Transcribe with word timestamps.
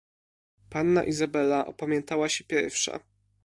"Panna 0.69 1.03
Izabela 1.03 1.63
opamiętała 1.65 2.29
się 2.29 2.43
pierwsza." 2.43 2.99